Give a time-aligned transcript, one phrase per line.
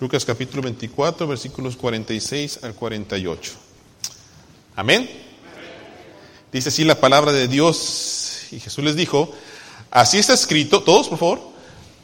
[0.00, 3.52] Lucas capítulo 24, versículos 46 al 48.
[4.76, 5.10] Amén.
[6.52, 8.42] Dice así la palabra de Dios.
[8.52, 9.32] Y Jesús les dijo,
[9.90, 11.40] así está escrito, todos por favor.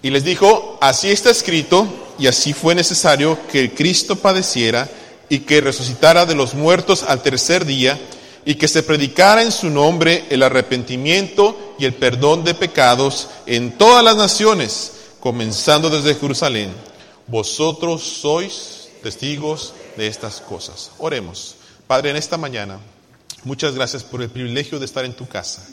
[0.02, 1.86] Y les dijo, así está escrito,
[2.18, 4.90] y así fue necesario que Cristo padeciera
[5.29, 8.00] y que resucitara de los muertos al tercer día,
[8.45, 13.79] y que se predicara en su nombre el arrepentimiento y el perdón de pecados en
[13.79, 16.70] todas las naciones, comenzando desde Jerusalén.
[17.27, 20.91] Vosotros sois testigos de estas cosas.
[20.98, 21.56] Oremos.
[21.87, 22.80] Padre, en esta mañana,
[23.45, 25.66] muchas gracias por el privilegio de estar en tu casa.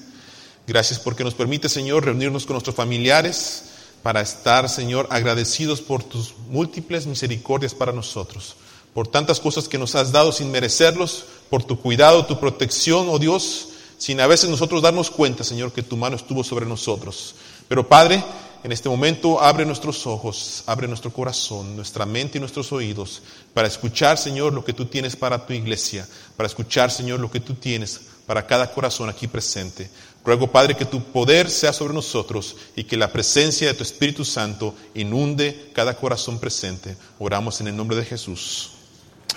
[0.68, 3.64] Gracias porque nos permite, Señor, reunirnos con nuestros familiares
[4.04, 8.56] para estar, Señor, agradecidos por tus múltiples misericordias para nosotros,
[8.94, 13.20] por tantas cosas que nos has dado sin merecerlos, por tu cuidado, tu protección, oh
[13.20, 17.36] Dios, sin a veces nosotros darnos cuenta, Señor, que tu mano estuvo sobre nosotros.
[17.68, 18.24] Pero Padre,
[18.64, 23.22] en este momento abre nuestros ojos, abre nuestro corazón, nuestra mente y nuestros oídos
[23.54, 27.40] para escuchar, Señor, lo que tú tienes para tu iglesia, para escuchar, Señor, lo que
[27.40, 29.90] tú tienes para cada corazón aquí presente.
[30.24, 34.24] Ruego, Padre, que tu poder sea sobre nosotros y que la presencia de tu Espíritu
[34.24, 36.96] Santo inunde cada corazón presente.
[37.18, 38.72] Oramos en el nombre de Jesús.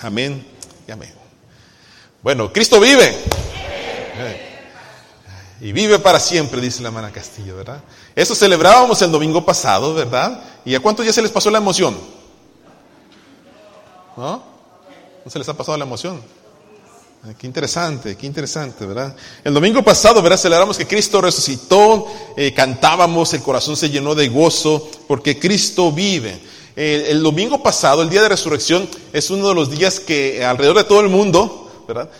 [0.02, 0.46] Amén
[0.86, 1.12] y amén.
[2.22, 3.16] Bueno, Cristo vive.
[5.60, 7.80] Y vive para siempre, dice la hermana Castillo, ¿verdad?
[8.14, 10.42] Eso celebrábamos el domingo pasado, ¿verdad?
[10.64, 11.96] ¿Y a cuántos ya se les pasó la emoción?
[14.16, 14.42] ¿No?
[15.24, 16.20] ¿No se les ha pasado la emoción?
[17.38, 19.16] Qué interesante, qué interesante, ¿verdad?
[19.42, 20.36] El domingo pasado, ¿verdad?
[20.36, 26.38] Celebramos que Cristo resucitó, eh, cantábamos, el corazón se llenó de gozo, porque Cristo vive.
[26.76, 30.84] El domingo pasado, el día de resurrección, es uno de los días que alrededor de
[30.84, 31.63] todo el mundo,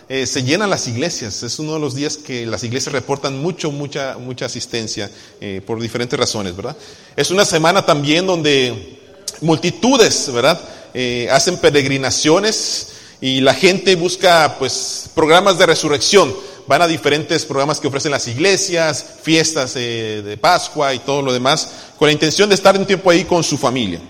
[0.09, 1.43] Eh, se llenan las iglesias.
[1.43, 5.81] Es uno de los días que las iglesias reportan mucho, mucha, mucha asistencia eh, por
[5.81, 6.77] diferentes razones, ¿verdad?
[7.17, 8.99] Es una semana también donde
[9.41, 10.61] multitudes, ¿verdad?
[10.93, 12.89] Eh, hacen peregrinaciones
[13.21, 16.35] y la gente busca, pues, programas de resurrección.
[16.67, 21.69] Van a diferentes programas que ofrecen las iglesias, fiestas de Pascua y todo lo demás,
[21.99, 24.01] con la intención de estar un tiempo ahí con su familia.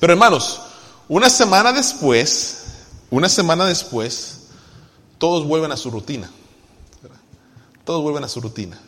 [0.00, 0.60] Pero hermanos,
[1.08, 2.58] una semana después,
[3.10, 4.37] una semana después,
[5.18, 6.30] todos vuelven a su rutina.
[7.84, 8.78] Todos vuelven a su rutina.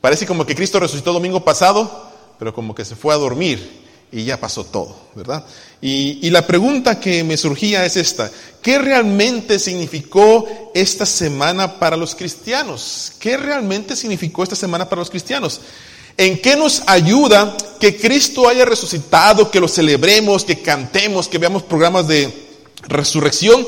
[0.00, 4.24] Parece como que Cristo resucitó domingo pasado, pero como que se fue a dormir y
[4.24, 5.44] ya pasó todo, ¿verdad?
[5.80, 8.30] Y, y, la pregunta que me surgía es esta,
[8.62, 13.12] ¿qué realmente significó esta semana para los cristianos?
[13.18, 15.60] ¿Qué realmente significó esta semana para los cristianos?
[16.16, 21.64] ¿En qué nos ayuda que Cristo haya resucitado, que lo celebremos, que cantemos, que veamos
[21.64, 22.32] programas de
[22.86, 23.66] resurrección?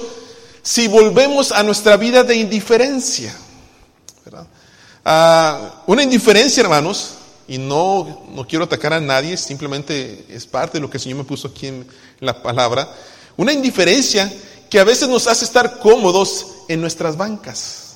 [0.66, 3.32] Si volvemos a nuestra vida de indiferencia.
[5.04, 7.14] Ah, una indiferencia, hermanos,
[7.46, 11.18] y no, no quiero atacar a nadie, simplemente es parte de lo que el Señor
[11.18, 11.86] me puso aquí en
[12.18, 12.92] la palabra.
[13.36, 14.32] Una indiferencia
[14.68, 17.94] que a veces nos hace estar cómodos en nuestras bancas.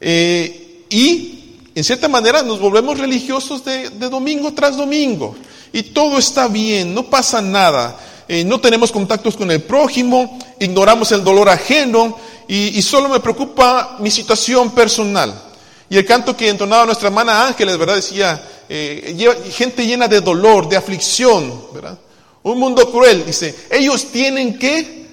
[0.00, 5.36] Eh, y en cierta manera nos volvemos religiosos de, de domingo tras domingo.
[5.74, 8.00] Y todo está bien, no pasa nada.
[8.28, 13.96] Eh, no tenemos contactos con el prójimo, ignoramos el dolor ajeno y, solo me preocupa
[14.00, 15.42] mi situación personal.
[15.88, 17.96] Y el canto que entonaba nuestra hermana Ángeles, ¿verdad?
[17.96, 21.98] Decía, eh, gente llena de dolor, de aflicción, ¿verdad?
[22.42, 25.06] Un mundo cruel, dice, ellos tienen que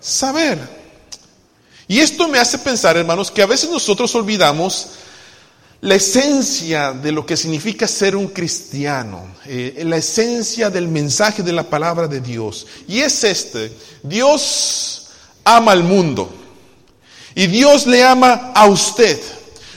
[0.00, 0.58] saber.
[1.88, 4.88] Y esto me hace pensar, hermanos, que a veces nosotros olvidamos
[5.82, 11.52] la esencia de lo que significa ser un cristiano, eh, la esencia del mensaje de
[11.52, 12.68] la palabra de Dios.
[12.86, 15.08] Y es este, Dios
[15.42, 16.32] ama al mundo
[17.34, 19.20] y Dios le ama a usted.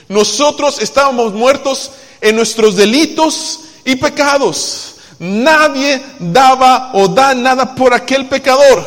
[0.08, 1.90] Nosotros estábamos muertos
[2.20, 4.94] en nuestros delitos y pecados.
[5.18, 8.86] Nadie daba o da nada por aquel pecador,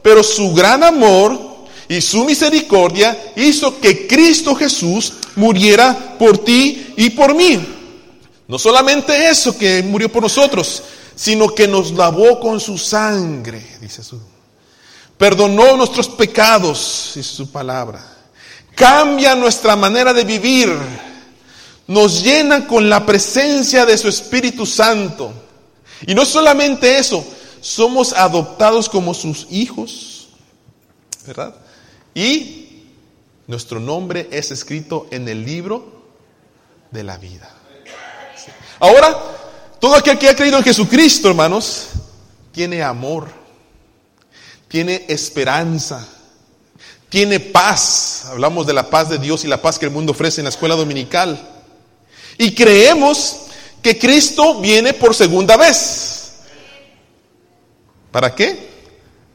[0.00, 7.10] pero su gran amor y su misericordia hizo que Cristo Jesús muriera por ti y
[7.10, 7.60] por mí.
[8.48, 10.82] No solamente eso que murió por nosotros,
[11.14, 14.20] sino que nos lavó con su sangre, dice su.
[15.16, 18.04] Perdonó nuestros pecados, dice su palabra.
[18.74, 20.76] Cambia nuestra manera de vivir.
[21.86, 25.32] Nos llena con la presencia de su Espíritu Santo.
[26.06, 27.24] Y no solamente eso,
[27.60, 30.28] somos adoptados como sus hijos,
[31.26, 31.54] ¿verdad?
[32.14, 32.61] Y
[33.46, 36.02] nuestro nombre es escrito en el libro
[36.90, 37.50] de la vida.
[38.78, 39.16] Ahora,
[39.80, 41.88] todo aquel que ha creído en Jesucristo, hermanos,
[42.52, 43.28] tiene amor,
[44.68, 46.06] tiene esperanza,
[47.08, 48.26] tiene paz.
[48.26, 50.50] Hablamos de la paz de Dios y la paz que el mundo ofrece en la
[50.50, 51.40] escuela dominical.
[52.38, 53.42] Y creemos
[53.82, 56.32] que Cristo viene por segunda vez.
[58.10, 58.70] ¿Para qué?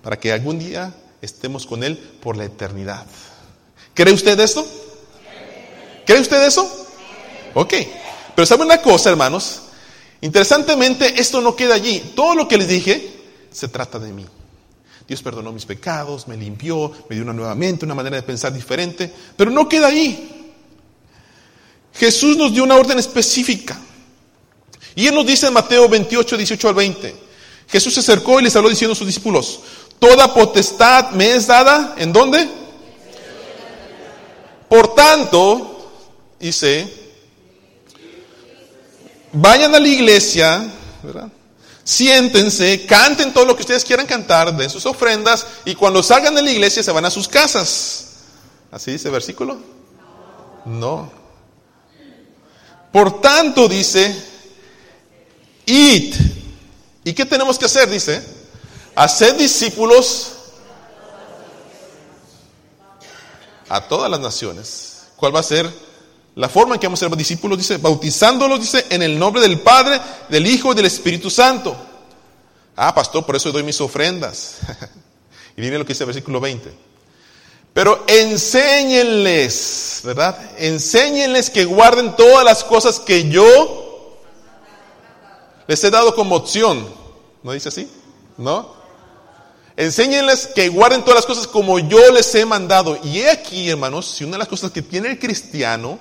[0.02, 3.06] Para que algún día estemos con Él por la eternidad.
[3.98, 4.64] ¿Cree usted esto?
[6.06, 6.88] ¿Cree usted eso?
[7.56, 7.74] Ok.
[8.36, 9.62] Pero ¿sabe una cosa, hermanos?
[10.22, 12.14] Interesantemente, esto no queda allí.
[12.16, 13.12] Todo lo que les dije
[13.52, 14.24] se trata de mí.
[15.08, 18.54] Dios perdonó mis pecados, me limpió, me dio una nueva mente, una manera de pensar
[18.54, 19.12] diferente.
[19.36, 20.54] Pero no queda ahí.
[21.96, 23.80] Jesús nos dio una orden específica.
[24.94, 27.16] Y Él nos dice en Mateo 28, 18 al 20.
[27.68, 29.62] Jesús se acercó y les habló diciendo a sus discípulos,
[29.98, 32.67] Toda potestad me es dada, ¿en dónde?
[34.70, 35.92] Por tanto,
[36.40, 36.92] dice,
[39.32, 40.70] vayan a la iglesia,
[41.84, 46.42] siéntense, canten todo lo que ustedes quieran cantar, den sus ofrendas y cuando salgan de
[46.42, 48.08] la iglesia se van a sus casas.
[48.72, 49.58] ¿Así dice el versículo?
[50.66, 51.10] No.
[52.92, 54.14] Por tanto, dice,
[55.66, 56.14] id.
[57.06, 57.90] ¿Y qué tenemos que hacer?
[57.90, 58.22] Dice,
[58.96, 60.34] hacer discípulos
[63.70, 65.08] a todas las naciones.
[65.16, 65.72] ¿Cuál va a ser
[66.36, 67.58] la forma en que vamos a ser discípulos?
[67.58, 70.00] Dice, bautizándolos, dice, en el nombre del Padre,
[70.30, 71.76] del Hijo y del Espíritu Santo.
[72.76, 74.58] Ah, pastor, por eso doy mis ofrendas.
[75.58, 76.72] y viene lo que dice el versículo 20.
[77.74, 80.38] Pero enséñenles, ¿verdad?
[80.58, 84.20] Enséñenles que guarden todas las cosas que yo
[85.68, 86.88] les he dado como opción.
[87.44, 87.88] ¿No dice así?
[88.38, 88.77] ¿No?
[89.78, 93.00] Enséñenles que guarden todas las cosas como yo les he mandado.
[93.04, 96.00] Y he aquí, hermanos, si una de las cosas que tiene el cristiano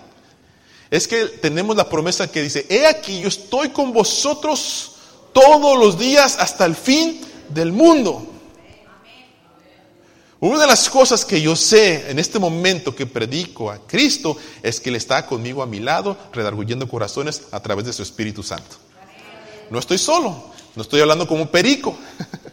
[0.90, 4.92] es que tenemos la promesa que dice, he aquí, yo estoy con vosotros
[5.34, 7.20] todos los días hasta el fin
[7.50, 8.26] del mundo.
[10.40, 14.80] Una de las cosas que yo sé en este momento que predico a Cristo es
[14.80, 18.76] que Él está conmigo a mi lado, redarguyendo corazones a través de su Espíritu Santo.
[19.68, 21.94] No estoy solo, no estoy hablando como perico.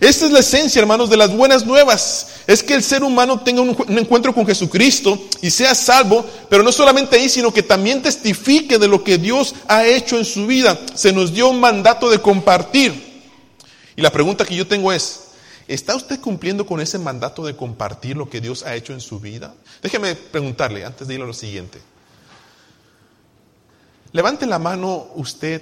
[0.00, 2.28] Esta es la esencia, hermanos, de las buenas nuevas.
[2.46, 6.70] Es que el ser humano tenga un, encuentro con Jesucristo y sea salvo, pero no
[6.70, 10.78] solamente ahí, sino que también testifique de lo que Dios ha hecho en su vida.
[10.94, 13.22] Se nos dio un mandato de compartir.
[13.96, 15.30] Y la pregunta que yo tengo es,
[15.66, 19.18] ¿está usted cumpliendo con ese mandato de compartir lo que Dios ha hecho en su
[19.18, 19.54] vida?
[19.82, 21.80] Déjeme preguntarle antes de ir a lo siguiente.
[24.12, 25.60] Levante la mano usted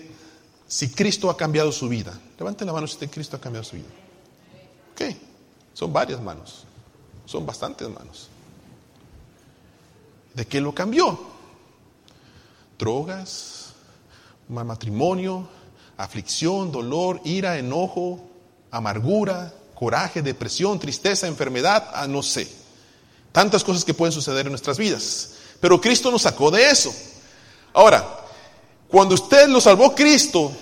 [0.69, 2.13] si Cristo ha cambiado su vida.
[2.39, 3.87] Levante la mano si usted Cristo ha cambiado su vida.
[4.97, 5.15] Ok,
[5.75, 6.65] son varias manos,
[7.27, 8.31] son bastantes manos.
[10.33, 11.19] ¿De qué lo cambió?
[12.79, 13.75] Drogas,
[14.49, 15.47] matrimonio,
[15.99, 18.21] aflicción, dolor, ira, enojo,
[18.71, 22.51] amargura, coraje, depresión, tristeza, enfermedad, ah, no sé.
[23.31, 25.35] Tantas cosas que pueden suceder en nuestras vidas.
[25.61, 26.91] Pero Cristo nos sacó de eso.
[27.75, 28.25] Ahora,
[28.89, 30.53] cuando usted lo salvó Cristo,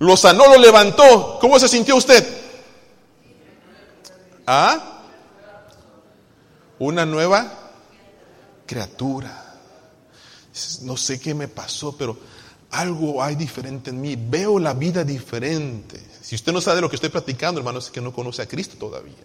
[0.00, 2.39] lo sanó, lo levantó, ¿cómo se sintió usted?
[4.52, 5.04] ¿Ah?
[6.80, 7.70] Una nueva
[8.66, 9.54] criatura.
[10.82, 12.18] No sé qué me pasó, pero
[12.72, 14.16] algo hay diferente en mí.
[14.16, 16.04] Veo la vida diferente.
[16.20, 18.48] Si usted no sabe de lo que estoy platicando, hermano, es que no conoce a
[18.48, 19.22] Cristo todavía.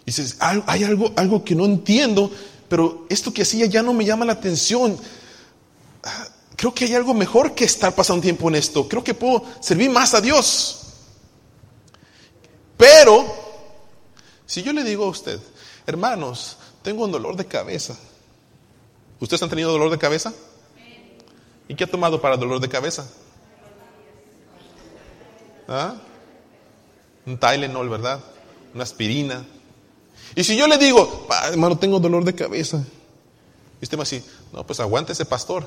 [0.00, 2.30] Y dices, hay algo, algo que no entiendo,
[2.70, 4.96] pero esto que hacía ya no me llama la atención.
[6.56, 8.88] Creo que hay algo mejor que estar pasando tiempo en esto.
[8.88, 10.80] Creo que puedo servir más a Dios.
[12.78, 13.43] Pero
[14.46, 15.40] si yo le digo a usted,
[15.86, 17.96] hermanos, tengo un dolor de cabeza.
[19.20, 20.32] ¿Ustedes han tenido dolor de cabeza?
[21.66, 23.08] ¿Y qué ha tomado para dolor de cabeza?
[25.66, 25.94] ¿Ah?
[27.24, 28.20] Un Tylenol, ¿verdad?
[28.74, 29.46] Una aspirina.
[30.34, 32.84] Y si yo le digo, hermano, tengo dolor de cabeza.
[33.80, 34.22] Y usted me dice,
[34.52, 35.66] no, pues aguántese, pastor.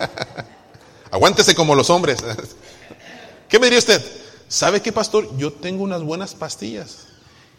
[1.10, 2.18] aguántese como los hombres.
[3.50, 4.02] ¿Qué me diría usted?
[4.48, 5.36] ¿Sabe qué, pastor?
[5.36, 7.05] Yo tengo unas buenas pastillas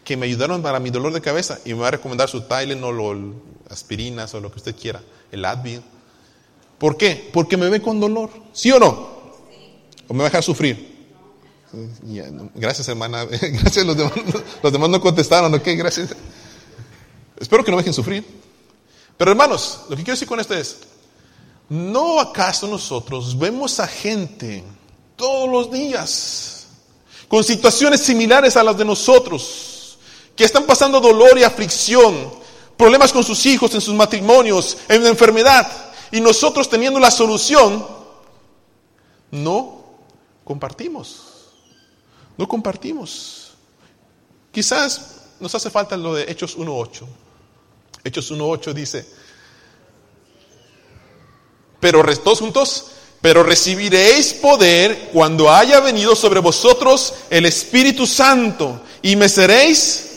[0.08, 2.98] que me ayudaron para mi dolor de cabeza y me va a recomendar su Tylenol
[2.98, 3.14] o
[3.68, 5.82] aspirinas o lo que usted quiera, el Advil.
[6.78, 7.28] ¿Por qué?
[7.30, 8.90] Porque me ve con dolor, ¿sí o no?
[10.08, 10.96] ¿O me va a dejar sufrir?
[12.54, 13.24] Gracias, hermana.
[13.30, 14.14] Gracias, los demás,
[14.62, 15.68] los demás no contestaron, ¿ok?
[15.76, 16.16] Gracias.
[17.38, 18.24] Espero que no me dejen sufrir.
[19.14, 20.78] Pero hermanos, lo que quiero decir con esto es,
[21.68, 24.64] ¿no acaso nosotros vemos a gente
[25.16, 26.66] todos los días
[27.28, 29.67] con situaciones similares a las de nosotros?
[30.38, 32.30] Que están pasando dolor y aflicción,
[32.76, 35.68] problemas con sus hijos, en sus matrimonios, en una enfermedad,
[36.12, 37.84] y nosotros teniendo la solución,
[39.32, 39.84] no
[40.44, 41.22] compartimos.
[42.36, 43.54] No compartimos.
[44.52, 47.04] Quizás nos hace falta lo de Hechos 1.8.
[48.04, 49.06] Hechos 1.8 dice,
[51.80, 52.86] pero todos juntos,
[53.20, 60.07] Pero recibiréis poder cuando haya venido sobre vosotros el Espíritu Santo y me seréis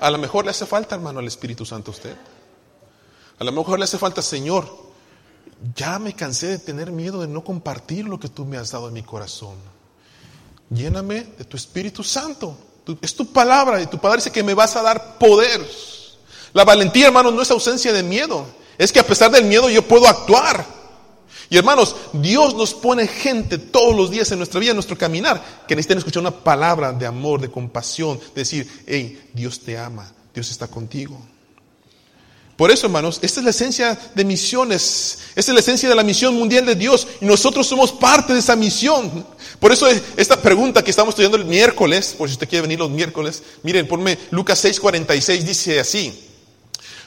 [0.00, 2.16] A lo mejor le hace falta, hermano, el Espíritu Santo a usted.
[3.38, 4.66] A lo mejor le hace falta, Señor,
[5.74, 8.88] ya me cansé de tener miedo de no compartir lo que tú me has dado
[8.88, 9.56] en mi corazón.
[10.70, 12.56] Lléname de tu Espíritu Santo.
[13.02, 15.60] Es tu palabra y tu palabra dice que me vas a dar poder.
[16.52, 18.46] La valentía, hermano, no es ausencia de miedo.
[18.78, 20.79] Es que a pesar del miedo yo puedo actuar.
[21.50, 25.64] Y hermanos, Dios nos pone gente todos los días en nuestra vida, en nuestro caminar,
[25.66, 30.48] que necesitan escuchar una palabra de amor, de compasión, decir, hey, Dios te ama, Dios
[30.48, 31.20] está contigo.
[32.56, 36.04] Por eso, hermanos, esta es la esencia de misiones, esta es la esencia de la
[36.04, 39.26] misión mundial de Dios y nosotros somos parte de esa misión.
[39.58, 42.90] Por eso esta pregunta que estamos estudiando el miércoles, por si usted quiere venir los
[42.90, 46.28] miércoles, miren, ponme Lucas 6:46, dice así,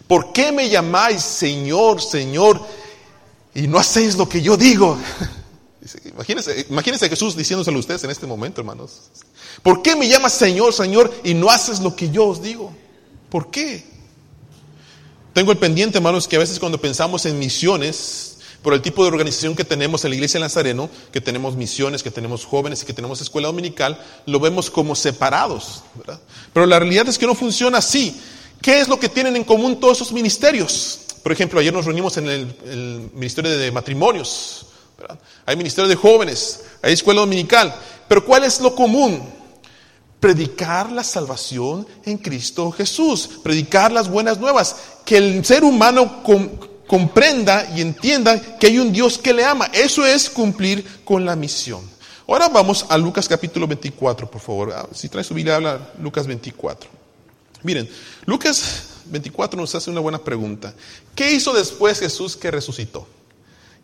[0.05, 2.59] ¿por qué me llamáis Señor, Señor?
[3.55, 4.98] Y no hacéis lo que yo digo.
[6.05, 9.10] Imagínense, imagínense a Jesús diciéndoselo a ustedes en este momento, hermanos.
[9.62, 12.74] ¿Por qué me llamas Señor, Señor y no haces lo que yo os digo?
[13.29, 13.83] ¿Por qué?
[15.33, 19.10] Tengo el pendiente, hermanos, que a veces cuando pensamos en misiones, por el tipo de
[19.10, 22.86] organización que tenemos en la iglesia de Nazareno, que tenemos misiones, que tenemos jóvenes y
[22.86, 25.83] que tenemos escuela dominical, lo vemos como separados.
[26.53, 28.19] Pero la realidad es que no funciona así.
[28.62, 31.01] ¿Qué es lo que tienen en común todos esos ministerios?
[31.23, 34.65] Por ejemplo, ayer nos reunimos en el, Ministerio de Matrimonios,
[35.45, 37.73] hay Ministerio de Jóvenes, hay Escuela Dominical,
[38.09, 39.23] pero ¿cuál es lo común?
[40.19, 44.75] Predicar la salvación en Cristo Jesús, predicar las buenas nuevas,
[45.05, 46.23] que el ser humano
[46.87, 49.69] comprenda y entienda que hay un Dios que le ama.
[49.73, 51.89] Eso es cumplir con la misión.
[52.27, 54.73] Ahora vamos a Lucas capítulo 24, por favor.
[54.73, 56.89] Ah, si trae su Biblia, habla Lucas 24.
[57.63, 57.89] Miren,
[58.25, 60.74] Lucas 24 nos hace una buena pregunta.
[61.15, 63.07] ¿Qué hizo después Jesús que resucitó?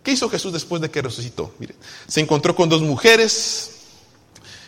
[0.04, 1.54] ¿Qué hizo Jesús después de que resucitó?
[1.60, 1.76] Mire,
[2.08, 3.72] se encontró con dos mujeres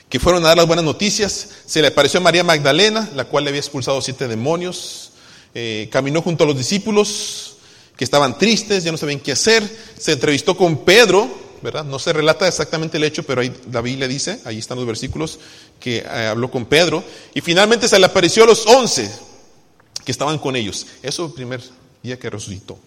[0.10, 1.48] que fueron a dar las buenas noticias.
[1.66, 5.12] Se le apareció a María Magdalena, la cual le había expulsado siete demonios.
[5.56, 7.56] Eh, caminó junto a los discípulos
[7.96, 9.64] que estaban tristes, ya no sabían qué hacer.
[9.98, 11.30] Se entrevistó con Pedro,
[11.62, 11.86] ¿verdad?
[11.86, 15.40] No se relata exactamente el hecho, pero ahí la Biblia dice, ahí están los versículos,
[15.80, 17.04] que eh, habló con Pedro.
[17.34, 19.10] Y finalmente se le apareció a los once
[20.04, 20.88] que estaban con ellos.
[21.02, 21.62] Eso el primer
[22.02, 22.78] día que resucitó.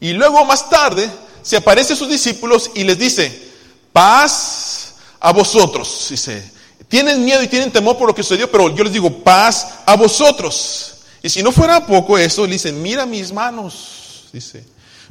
[0.00, 1.08] Y luego más tarde
[1.42, 3.50] se aparece a sus discípulos y les dice,
[3.92, 6.08] paz a vosotros.
[6.10, 6.50] Dice,
[6.88, 9.96] tienen miedo y tienen temor por lo que sucedió, pero yo les digo, paz a
[9.96, 10.94] vosotros.
[11.22, 14.64] Y si no fuera poco eso, le dicen, mira mis manos, dice,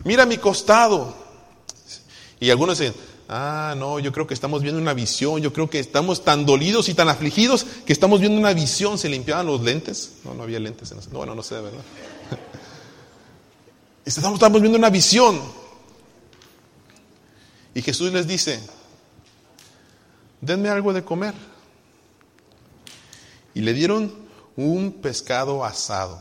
[0.03, 1.15] mira mi costado.
[2.39, 2.93] Y algunos dicen,
[3.33, 6.89] Ah, no, yo creo que estamos viendo una visión, yo creo que estamos tan dolidos
[6.89, 8.97] y tan afligidos que estamos viendo una visión.
[8.97, 10.15] ¿Se limpiaban los lentes?
[10.25, 10.91] No, no había lentes.
[10.91, 11.79] En no, bueno, no sé, ¿verdad?
[14.03, 15.39] Estamos, estamos viendo una visión.
[17.73, 18.59] Y Jesús les dice,
[20.41, 21.33] denme algo de comer.
[23.53, 24.13] Y le dieron
[24.57, 26.19] un pescado asado,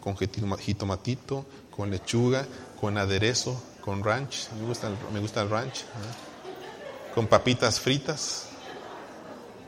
[0.00, 2.48] con jitomatito, con lechuga,
[2.80, 5.84] con aderezo, con ranch, me gusta el, me gusta el ranch,
[7.14, 8.46] con papitas fritas,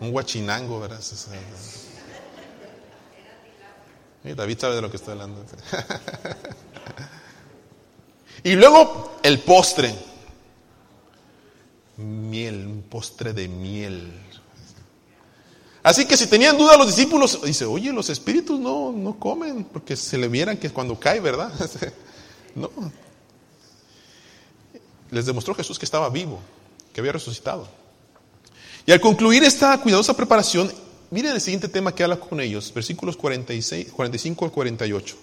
[0.01, 1.01] un guachinango, ¿verdad?
[4.25, 5.45] David sabe de lo que estoy hablando.
[8.43, 9.95] y luego el postre,
[11.99, 14.19] miel, un postre de miel.
[15.83, 19.95] Así que si tenían duda los discípulos, dice, oye, los espíritus no, no comen, porque
[19.95, 21.53] se le vieran que cuando cae, ¿verdad?
[22.55, 22.71] no,
[25.11, 26.41] les demostró Jesús que estaba vivo,
[26.93, 27.69] que había resucitado.
[28.87, 30.73] Y al concluir esta cuidadosa preparación,
[31.11, 35.17] miren el siguiente tema que habla con ellos, versículos 46, 45 al 48.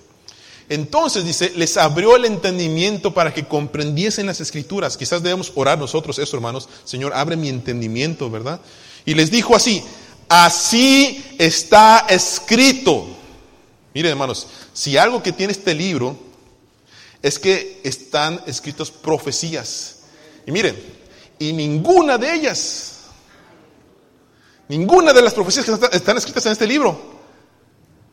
[0.69, 4.97] Entonces dice, les abrió el entendimiento para que comprendiesen las escrituras.
[4.97, 6.69] Quizás debemos orar nosotros eso, hermanos.
[6.85, 8.59] Señor, abre mi entendimiento, ¿verdad?
[9.05, 9.83] Y les dijo así,
[10.29, 13.07] así está escrito.
[13.93, 16.17] Miren, hermanos, si algo que tiene este libro
[17.23, 20.01] es que están escritas profecías.
[20.45, 20.77] Y miren,
[21.39, 23.05] y ninguna de ellas,
[24.67, 26.99] ninguna de las profecías que están escritas en este libro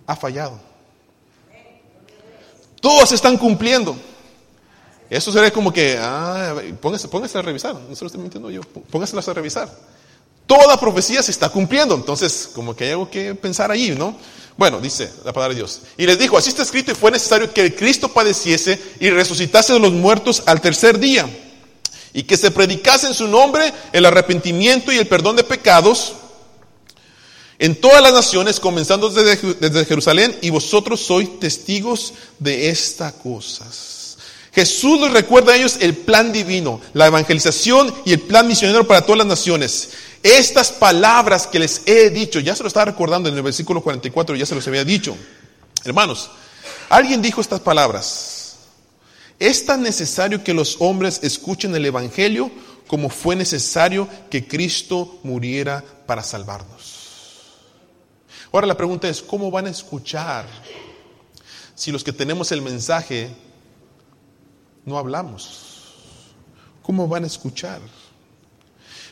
[0.07, 0.61] ha fallado.
[2.81, 3.97] Todas están cumpliendo.
[5.11, 9.19] Eso sería como que, ah, póngase, a revisar, no se lo estoy mintiendo yo, póngase
[9.19, 9.69] a revisar.
[10.47, 14.17] Toda profecía se está cumpliendo, entonces como que hay algo que pensar ahí, ¿no?
[14.61, 15.81] Bueno, dice la palabra de Dios.
[15.97, 19.79] Y les dijo, así está escrito y fue necesario que Cristo padeciese y resucitase de
[19.79, 21.26] los muertos al tercer día.
[22.12, 26.12] Y que se predicase en su nombre el arrepentimiento y el perdón de pecados.
[27.59, 34.19] en todas las naciones, comenzando desde, desde Jerusalén, y vosotros sois testigos de estas cosas.
[34.52, 39.02] Jesús les recuerda a ellos el plan divino, la evangelización y el plan misionero para
[39.02, 39.90] todas las naciones.
[40.22, 44.36] Estas palabras que les he dicho, ya se lo estaba recordando en el versículo 44,
[44.36, 45.16] ya se los había dicho.
[45.84, 46.30] Hermanos,
[46.90, 48.56] alguien dijo estas palabras.
[49.38, 52.50] Es tan necesario que los hombres escuchen el Evangelio
[52.86, 57.00] como fue necesario que Cristo muriera para salvarnos.
[58.52, 60.44] Ahora la pregunta es, ¿cómo van a escuchar
[61.74, 63.30] si los que tenemos el mensaje
[64.84, 65.94] no hablamos?
[66.82, 67.80] ¿Cómo van a escuchar?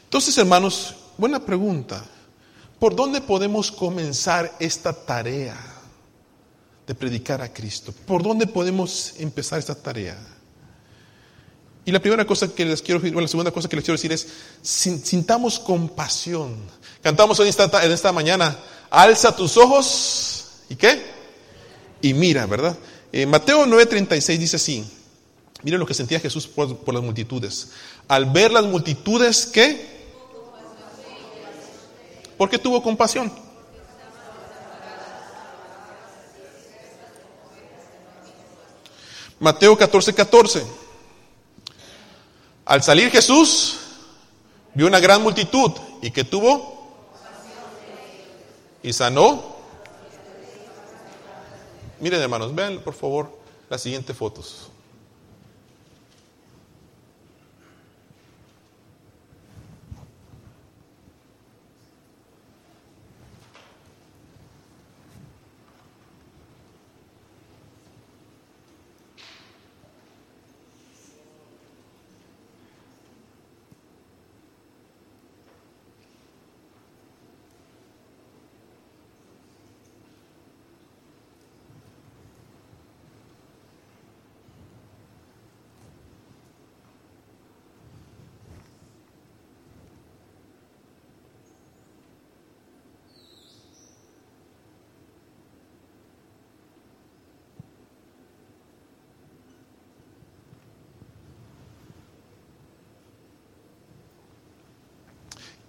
[0.02, 2.02] Entonces, hermanos, buena pregunta.
[2.78, 5.56] ¿Por dónde podemos comenzar esta tarea
[6.87, 7.92] de predicar a Cristo?
[8.06, 10.16] ¿Por dónde podemos empezar esta tarea?
[11.84, 14.12] Y la primera cosa que les quiero decir, la segunda cosa que les quiero decir
[14.12, 14.28] es,
[14.62, 16.56] sintamos compasión.
[17.02, 18.56] Cantamos en esta, en esta mañana,
[18.88, 21.02] alza tus ojos y qué?
[22.00, 22.76] Y mira, ¿verdad?
[23.10, 24.84] Eh, Mateo 9:36 dice así,
[25.62, 27.70] miren lo que sentía Jesús por, por las multitudes.
[28.06, 29.98] Al ver las multitudes, ¿qué?
[32.38, 33.33] ¿Por qué tuvo compasión?
[39.40, 40.66] Mateo 14, 14.
[42.64, 43.78] Al salir Jesús,
[44.75, 46.78] vio una gran multitud y que tuvo
[48.83, 49.57] y sanó.
[52.00, 53.37] Miren hermanos, vean por favor
[53.68, 54.67] las siguientes fotos.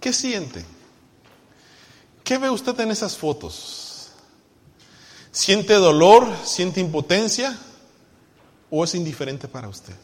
[0.00, 0.64] ¿Qué siente?
[2.24, 4.08] ¿Qué ve usted en esas fotos?
[5.30, 6.26] ¿Siente dolor?
[6.44, 7.58] ¿Siente impotencia?
[8.70, 9.94] ¿O es indiferente para usted?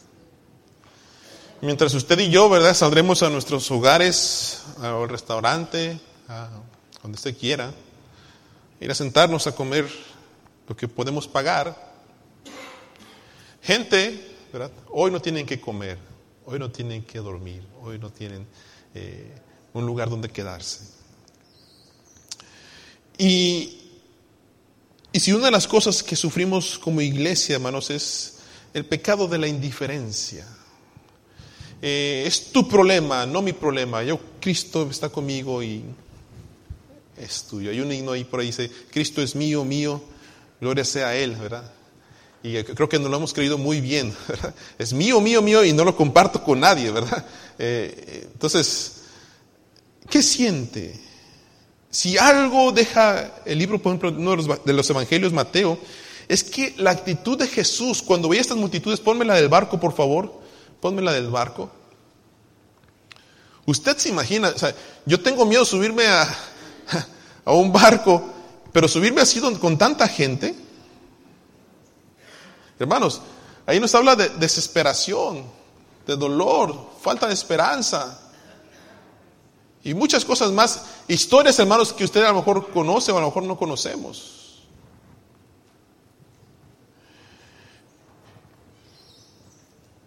[1.61, 2.75] Mientras usted y yo, ¿verdad?
[2.75, 6.49] Saldremos a nuestros hogares, al restaurante, a
[7.01, 7.73] donde usted quiera,
[8.79, 9.89] ir a sentarnos a comer
[10.67, 11.75] lo que podemos pagar.
[13.63, 14.71] Gente, ¿verdad?
[14.91, 15.97] Hoy no tienen que comer,
[16.45, 18.45] hoy no tienen que dormir, hoy no tienen...
[18.93, 20.81] Eh, un lugar donde quedarse.
[23.17, 23.77] Y,
[25.11, 28.37] y si una de las cosas que sufrimos como iglesia, hermanos, es
[28.73, 30.45] el pecado de la indiferencia.
[31.81, 34.03] Eh, es tu problema, no mi problema.
[34.03, 35.83] Yo, Cristo está conmigo y
[37.17, 37.71] es tuyo.
[37.71, 40.01] Hay un himno ahí por ahí dice, Cristo es mío, mío,
[40.59, 41.71] gloria sea a Él, ¿verdad?
[42.43, 44.53] Y creo que nos lo hemos creído muy bien, ¿verdad?
[44.77, 47.25] Es mío, mío, mío y no lo comparto con nadie, ¿verdad?
[47.59, 48.96] Eh, entonces,
[50.09, 50.99] ¿Qué siente?
[51.89, 55.79] Si algo deja el libro, por ejemplo, uno de los, evangelios, Mateo,
[56.27, 60.41] es que la actitud de Jesús, cuando veía estas multitudes, la del barco, por favor,
[60.81, 61.71] la del barco.
[63.65, 64.73] Usted se imagina, o sea,
[65.05, 66.23] yo tengo miedo de subirme a,
[67.45, 68.29] a un barco,
[68.71, 70.55] pero subirme así con tanta gente.
[72.79, 73.21] Hermanos,
[73.65, 75.43] ahí nos habla de desesperación,
[76.05, 78.26] de dolor, falta de esperanza.
[79.83, 83.27] Y muchas cosas más, historias, hermanos, que usted a lo mejor conoce o a lo
[83.27, 84.37] mejor no conocemos.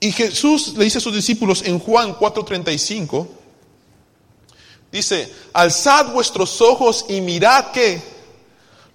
[0.01, 3.27] Y Jesús le dice a sus discípulos en Juan 4:35,
[4.91, 8.03] dice, alzad vuestros ojos y mirad que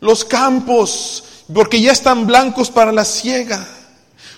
[0.02, 3.68] los campos, porque ya están blancos para la siega.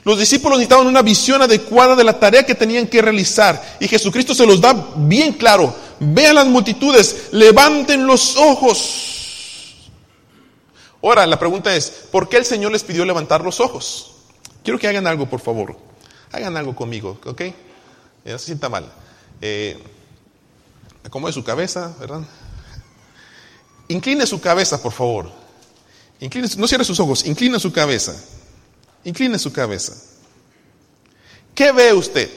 [0.03, 3.77] Los discípulos necesitaban una visión adecuada de la tarea que tenían que realizar.
[3.79, 5.73] Y Jesucristo se los da bien claro.
[5.99, 9.89] Vean las multitudes, levanten los ojos.
[11.01, 14.13] Ahora, la pregunta es, ¿por qué el Señor les pidió levantar los ojos?
[14.63, 15.77] Quiero que hagan algo, por favor.
[16.31, 17.41] Hagan algo conmigo, ¿ok?
[17.41, 17.53] Eh,
[18.25, 18.91] no se sienta mal.
[19.41, 19.81] Eh,
[21.31, 22.21] su cabeza, ¿verdad?
[23.87, 25.31] Incline su cabeza, por favor.
[26.19, 28.15] Incline, no cierre sus ojos, incline su cabeza.
[29.03, 29.93] Incline su cabeza.
[31.55, 32.29] ¿Qué ve usted?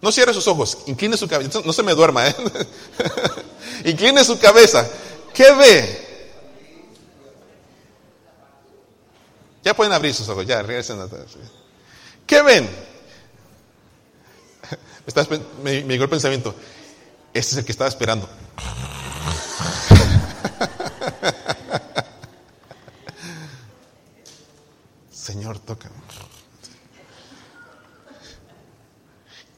[0.00, 1.60] No cierre sus ojos, incline su cabeza.
[1.64, 2.36] No se me duerma, ¿eh?
[3.84, 4.88] incline su cabeza.
[5.34, 6.06] ¿Qué ve?
[9.64, 11.08] Ya pueden abrir sus ojos, ya regresen a
[12.26, 12.68] ¿Qué ven?
[15.62, 16.54] Me, me llegó el pensamiento,
[17.32, 18.28] este es el que estaba esperando.
[25.10, 25.90] Señor, toca.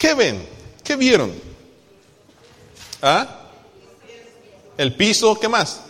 [0.01, 0.49] ¿Qué ven?
[0.83, 1.31] ¿Qué vieron?
[3.03, 3.29] ¿Ah?
[4.79, 5.81] El piso, ¿qué más?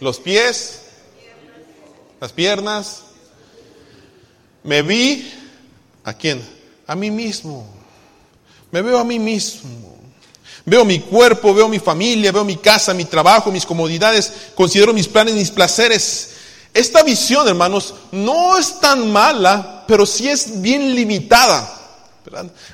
[0.00, 0.80] Los pies,
[2.20, 3.04] las piernas.
[4.64, 5.32] Me vi,
[6.04, 6.46] ¿a quién?
[6.86, 7.66] A mí mismo.
[8.70, 9.96] Me veo a mí mismo.
[10.66, 15.08] Veo mi cuerpo, veo mi familia, veo mi casa, mi trabajo, mis comodidades, considero mis
[15.08, 16.32] planes, mis placeres.
[16.74, 21.77] Esta visión, hermanos, no es tan mala, pero sí es bien limitada.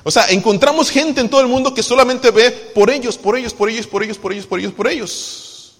[0.02, 3.52] O sea, encontramos gente en todo el mundo que solamente ve por ellos, por ellos,
[3.54, 5.74] por ellos, por ellos, por ellos, por ellos, por ellos.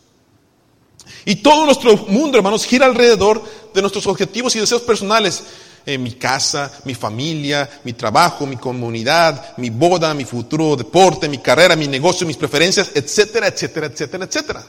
[1.25, 5.43] Y todo nuestro mundo, hermanos, gira alrededor de nuestros objetivos y deseos personales.
[5.87, 11.39] Eh, mi casa, mi familia, mi trabajo, mi comunidad, mi boda, mi futuro deporte, mi
[11.39, 14.67] carrera, mi negocio, mis preferencias, etcétera, etcétera, etcétera, etcétera.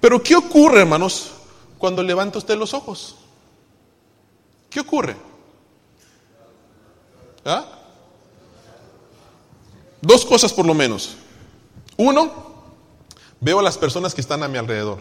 [0.00, 1.30] Pero ¿qué ocurre, hermanos,
[1.78, 3.14] cuando levanta usted los ojos?
[4.68, 5.16] ¿Qué ocurre?
[7.46, 7.64] ¿Ah?
[10.02, 11.16] Dos cosas por lo menos.
[11.96, 12.30] Uno,
[13.40, 15.00] veo a las personas que están a mi alrededor.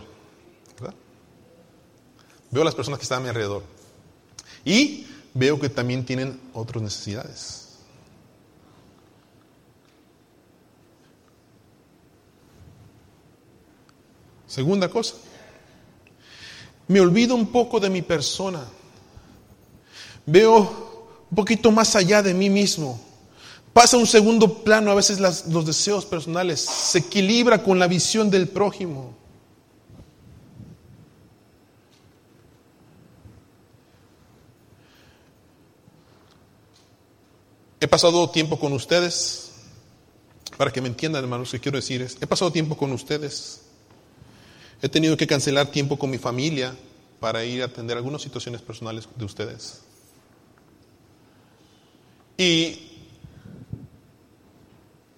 [2.52, 3.64] Veo a las personas que están a mi alrededor.
[4.64, 7.64] Y veo que también tienen otras necesidades.
[14.48, 15.16] Segunda cosa,
[16.88, 18.64] me olvido un poco de mi persona.
[20.26, 20.85] Veo
[21.36, 23.00] poquito más allá de mí mismo.
[23.74, 28.32] Pasa a un segundo plano a veces los deseos personales, se equilibra con la visión
[28.32, 29.14] del prójimo.
[37.82, 39.52] He pasado tiempo con ustedes,
[40.58, 43.62] para que me entiendan hermanos, que quiero decir es, he pasado tiempo con ustedes,
[44.82, 46.76] he tenido que cancelar tiempo con mi familia
[47.20, 49.85] para ir a atender algunas situaciones personales de ustedes.
[52.38, 52.80] Y,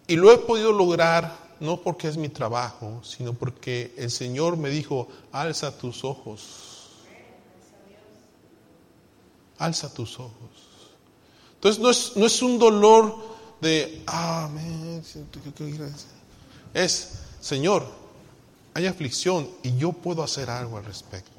[0.07, 4.69] y lo he podido lograr no porque es mi trabajo, sino porque el Señor me
[4.69, 6.89] dijo, alza tus ojos.
[9.57, 10.33] Alza tus ojos.
[11.55, 13.15] Entonces no es, no es un dolor
[13.59, 14.49] de, ah,
[16.73, 17.87] es, Señor,
[18.75, 21.31] hay aflicción y yo puedo hacer algo al respecto.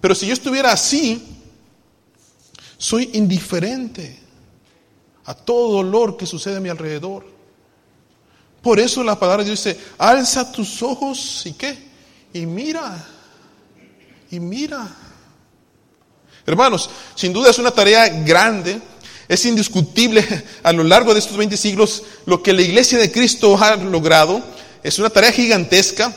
[0.00, 1.35] Pero si yo estuviera así,
[2.78, 4.18] soy indiferente
[5.24, 7.26] a todo dolor que sucede a mi alrededor.
[8.62, 11.76] Por eso la palabra de Dios dice, alza tus ojos y qué?
[12.32, 13.06] Y mira,
[14.30, 14.88] y mira.
[16.44, 18.80] Hermanos, sin duda es una tarea grande,
[19.28, 20.24] es indiscutible
[20.62, 24.42] a lo largo de estos 20 siglos lo que la iglesia de Cristo ha logrado.
[24.82, 26.14] Es una tarea gigantesca.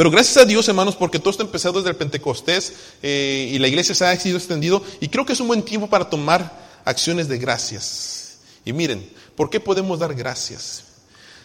[0.00, 3.68] Pero gracias a Dios, hermanos, porque todo está empezado desde el Pentecostés eh, y la
[3.68, 7.28] iglesia se ha sido extendido y creo que es un buen tiempo para tomar acciones
[7.28, 8.38] de gracias.
[8.64, 10.84] Y miren, ¿por qué podemos dar gracias?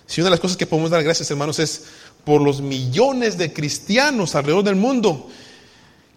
[0.08, 1.84] Si una de las cosas que podemos dar gracias, hermanos, es
[2.24, 5.30] por los millones de cristianos alrededor del mundo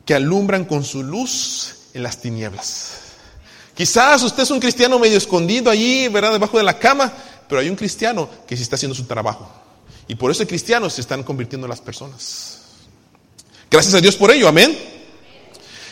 [0.07, 2.93] que alumbran con su luz en las tinieblas.
[3.75, 6.35] Quizás usted es un cristiano medio escondido allí, ¿verdad?
[6.35, 7.13] Debajo de la cama,
[7.49, 9.58] pero hay un cristiano que sí está haciendo su trabajo.
[10.09, 12.59] Y por eso cristianos se están convirtiendo en las personas.
[13.71, 14.77] Gracias a Dios por ello, amén.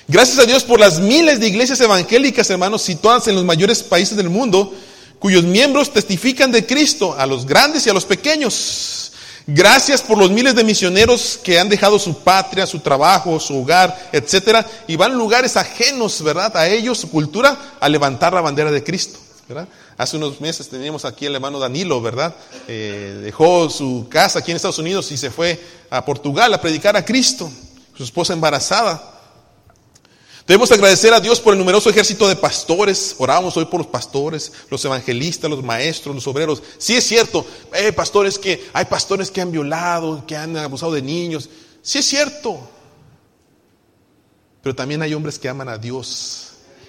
[0.09, 4.17] Gracias a Dios por las miles de iglesias evangélicas, hermanos, situadas en los mayores países
[4.17, 4.73] del mundo,
[5.19, 9.13] cuyos miembros testifican de Cristo a los grandes y a los pequeños.
[9.49, 14.11] Gracias por los miles de misioneros que han dejado su patria, su trabajo, su hogar,
[14.13, 16.57] etcétera, y van a lugares ajenos, ¿verdad?
[16.57, 19.19] A ellos, su cultura, a levantar la bandera de Cristo,
[19.97, 22.35] Hace unos meses teníamos aquí el hermano Danilo, ¿verdad?
[22.67, 26.97] Eh, dejó su casa aquí en Estados Unidos y se fue a Portugal a predicar
[26.97, 27.49] a Cristo,
[27.97, 29.13] su esposa embarazada.
[30.47, 33.17] Debemos agradecer a Dios por el numeroso ejército de pastores.
[33.19, 36.63] Oramos hoy por los pastores, los evangelistas, los maestros, los obreros.
[36.79, 41.03] Sí es cierto, eh, pastores que hay pastores que han violado, que han abusado de
[41.03, 41.49] niños.
[41.83, 42.61] Sí es cierto.
[44.63, 46.46] Pero también hay hombres que aman a Dios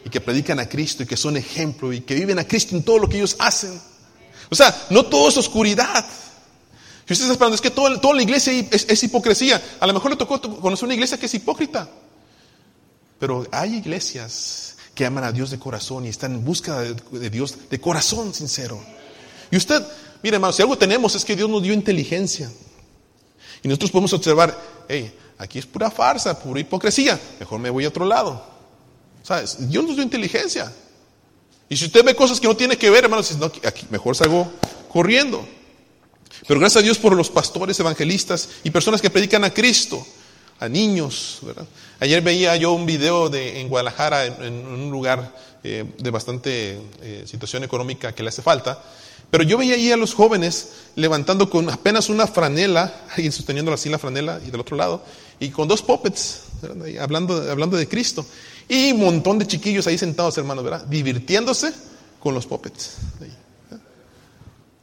[0.07, 2.83] y que predican a Cristo y que son ejemplo y que viven a Cristo en
[2.83, 3.77] todo lo que ellos hacen.
[4.49, 6.05] O sea, no todo es oscuridad.
[7.05, 9.61] Si usted está esperando, es que toda, toda la iglesia es, hipocresía.
[9.81, 11.89] A lo mejor le tocó conocer una iglesia que es hipócrita.
[13.19, 17.69] Pero hay iglesias que aman a Dios de corazón y están en busca de, Dios
[17.69, 18.81] de corazón sincero.
[19.51, 19.83] Y usted,
[20.23, 22.49] Mire, hermanos, si algo tenemos es que Dios nos dio inteligencia.
[23.61, 27.89] Y nosotros podemos observar, hey, aquí es pura farsa, pura hipocresía, mejor me voy a
[27.89, 28.56] otro lado.
[29.27, 29.57] ¿Sabes?
[29.69, 30.71] Dios nos dio inteligencia.
[31.67, 34.49] Y si usted ve cosas que no tiene que ver, hermanos, no, aquí mejor salgo
[34.89, 35.45] corriendo.
[36.47, 40.05] Pero gracias a Dios por los pastores, evangelistas y personas que predican a Cristo,
[40.61, 41.41] a niños.
[41.99, 47.25] Ayer veía yo un video de, en Guadalajara, en, un lugar eh, de bastante eh,
[47.27, 48.81] situación económica que le hace falta,
[49.29, 53.89] pero yo veía ahí a los jóvenes levantando con apenas una franela, alguien sosteniendo así
[53.89, 55.03] la franela y del otro lado,
[55.37, 56.43] y con dos puppets,
[57.01, 58.25] hablando, hablando de Cristo.
[58.69, 60.85] Y un montón de chiquillos ahí sentados, hermanos, ¿verdad?
[60.85, 61.73] Divirtiéndose
[62.19, 62.97] con los puppets.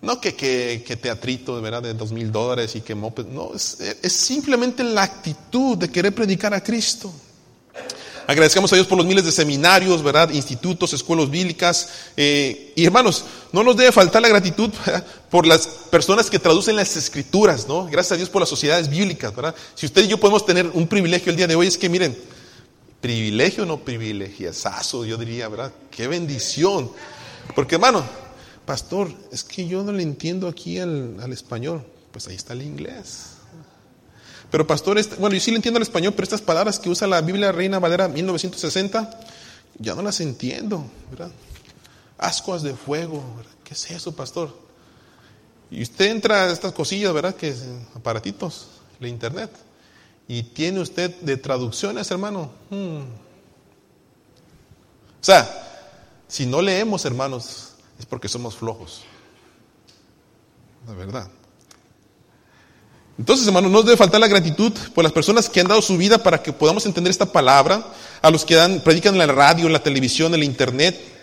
[0.00, 1.82] No que, que, que, teatrito, ¿verdad?
[1.82, 3.26] De dos mil dólares y que moped.
[3.26, 7.12] No, es, es simplemente la actitud de querer predicar a Cristo.
[8.26, 10.30] Agradecemos a Dios por los miles de seminarios, ¿verdad?
[10.30, 11.88] Institutos, escuelas bíblicas.
[12.16, 14.70] Eh, y hermanos, no nos debe faltar la gratitud
[15.30, 17.86] por las personas que traducen las escrituras, ¿no?
[17.86, 19.54] Gracias a Dios por las sociedades bíblicas, ¿verdad?
[19.74, 22.16] Si usted y yo podemos tener un privilegio el día de hoy, es que miren,
[23.04, 25.70] privilegio no privilegiazazo, yo diría, ¿verdad?
[25.90, 26.90] Qué bendición.
[27.54, 28.02] Porque hermano,
[28.64, 31.84] pastor, es que yo no le entiendo aquí al, español.
[32.12, 33.32] Pues ahí está el inglés.
[34.50, 37.06] Pero pastor, este, bueno, yo sí le entiendo el español, pero estas palabras que usa
[37.06, 39.20] la Biblia Reina Valera 1960,
[39.80, 41.30] ya no las entiendo, ¿verdad?
[42.16, 43.22] Ascuas de fuego,
[43.64, 44.56] ¿qué es eso, pastor?
[45.70, 47.34] Y usted entra a estas cosillas, ¿verdad?
[47.34, 47.54] Que
[47.94, 49.50] aparatitos, la internet.
[50.26, 52.50] Y tiene usted de traducciones, hermano.
[52.70, 53.02] Hmm.
[55.20, 55.48] O sea,
[56.28, 59.02] si no leemos, hermanos, es porque somos flojos.
[60.86, 61.28] La verdad.
[63.18, 65.96] Entonces, hermanos, no nos debe faltar la gratitud por las personas que han dado su
[65.96, 69.66] vida para que podamos entender esta palabra, a los que dan, predican en la radio,
[69.66, 71.13] en la televisión, en la internet.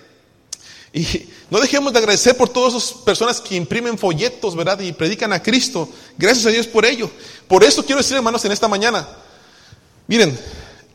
[0.93, 4.79] Y no dejemos de agradecer por todas esas personas que imprimen folletos, ¿verdad?
[4.81, 5.87] Y predican a Cristo.
[6.17, 7.09] Gracias a Dios por ello.
[7.47, 9.07] Por eso quiero decir, hermanos, en esta mañana,
[10.07, 10.37] miren,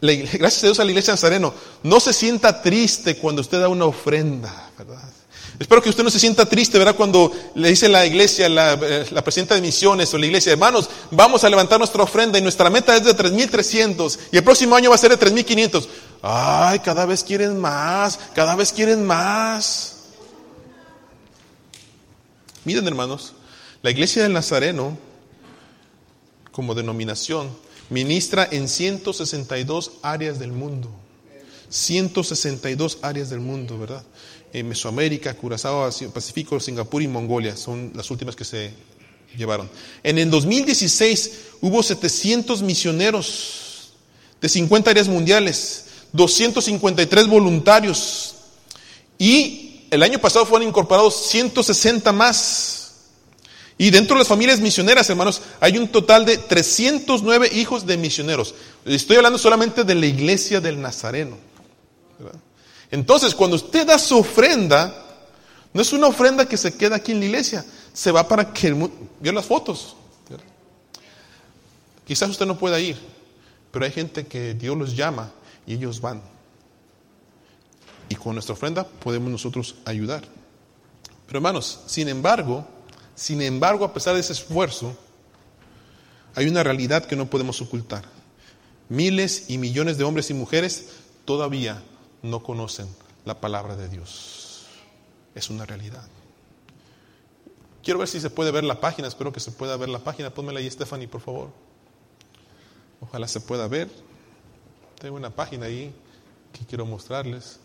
[0.01, 3.69] gracias a Dios a la iglesia de Nazareno, no se sienta triste cuando usted da
[3.69, 5.03] una ofrenda, ¿verdad?
[5.59, 6.97] Espero que usted no se sienta triste, ¿verdad?
[6.97, 10.91] Cuando le dice la iglesia, la, eh, la presidenta de misiones o la iglesia, hermanos,
[11.11, 14.91] vamos a levantar nuestra ofrenda y nuestra meta es de 3.300 y el próximo año
[14.91, 15.87] va a ser de 3.500.
[16.23, 19.97] Ay, cada vez quieren más, cada vez quieren más.
[22.65, 23.35] Miren, hermanos,
[23.83, 24.99] la iglesia del Nazareno,
[26.51, 27.49] como denominación,
[27.91, 30.91] ministra en 162 áreas del mundo.
[31.69, 34.05] 162 áreas del mundo, ¿verdad?
[34.53, 37.57] en Mesoamérica, Curazao, Pacífico, Singapur y Mongolia.
[37.57, 38.71] Son las últimas que se
[39.37, 39.69] llevaron.
[40.03, 43.93] En el 2016 hubo 700 misioneros
[44.41, 45.86] de 50 áreas mundiales,
[46.17, 48.35] 253 voluntarios
[49.19, 52.83] y el año pasado fueron incorporados 160 más.
[53.79, 58.55] Y dentro de las familias misioneras, hermanos, hay un total de 309 hijos de misioneros.
[58.87, 61.37] Estoy hablando solamente de la iglesia del Nazareno.
[62.91, 65.05] Entonces, cuando usted da su ofrenda,
[65.75, 68.69] no es una ofrenda que se queda aquí en la iglesia, se va para que
[68.69, 69.95] el vio las fotos.
[72.07, 72.97] Quizás usted no pueda ir,
[73.73, 75.31] pero hay gente que Dios los llama
[75.67, 76.23] y ellos van.
[78.09, 80.23] Y con nuestra ofrenda podemos nosotros ayudar.
[81.27, 82.67] Pero hermanos, sin embargo,
[83.15, 84.97] sin embargo, a pesar de ese esfuerzo,
[86.35, 88.05] hay una realidad que no podemos ocultar.
[88.89, 90.91] Miles y millones de hombres y mujeres
[91.25, 91.83] todavía
[92.23, 92.87] no conocen
[93.25, 94.67] la palabra de Dios.
[95.35, 96.07] Es una realidad.
[97.83, 100.31] Quiero ver si se puede ver la página, espero que se pueda ver la página.
[100.31, 101.51] Pónmela ahí, Stephanie, por favor.
[103.01, 103.89] Ojalá se pueda ver.
[105.01, 105.93] Tengo una página ahí
[106.53, 107.61] que quiero mostrarles.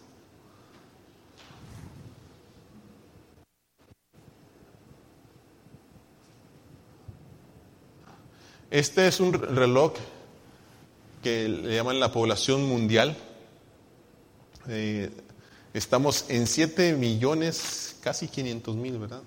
[8.69, 9.93] Este es un reloj
[11.21, 13.15] que le llaman la población mundial.
[14.67, 15.09] Eh,
[15.73, 19.21] estamos en 7 millones, casi 500 mil, ¿verdad?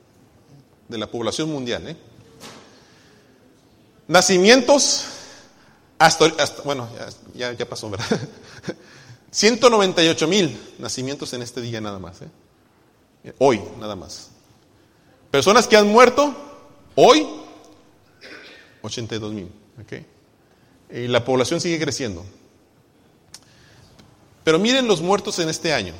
[0.88, 1.88] De la población mundial.
[1.88, 1.96] ¿eh?
[4.08, 5.06] Nacimientos,
[5.98, 6.88] hasta, bueno,
[7.34, 8.06] ya, ya, pasó, ¿verdad?
[9.30, 12.22] 198 mil nacimientos en este día nada más.
[12.22, 13.32] ¿eh?
[13.38, 14.30] Hoy, nada más.
[15.30, 16.34] Personas que han muerto,
[16.94, 17.26] hoy,
[18.82, 19.50] 82 mil.
[19.82, 20.06] ¿okay?
[20.90, 22.24] Y la población sigue creciendo.
[24.44, 25.94] Pero miren los muertos en este año.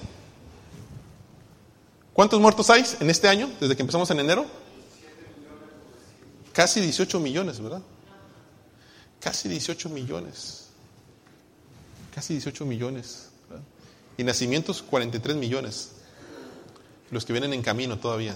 [2.13, 4.47] ¿Cuántos muertos hay en este año, desde que empezamos en enero?
[6.53, 7.83] Casi 18 millones, ¿verdad?
[9.25, 10.67] Casi 18 millones.
[12.15, 13.31] Casi 18 millones.
[14.19, 15.93] Y nacimientos 43 millones.
[17.11, 18.35] Los que vienen en camino todavía.